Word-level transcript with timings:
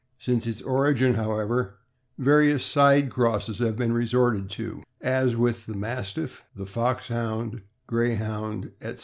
Since 0.17 0.47
its 0.47 0.63
origin, 0.63 1.13
however, 1.13 1.75
various 2.17 2.65
side 2.65 3.11
crosses 3.11 3.59
have 3.59 3.75
been 3.77 3.93
resorted 3.93 4.49
to, 4.49 4.81
as 4.99 5.35
with 5.35 5.67
the 5.67 5.75
Mastiff, 5.75 6.43
the 6.55 6.65
Foxhound, 6.65 7.61
Greyhound, 7.85 8.71
etc. 8.81 8.99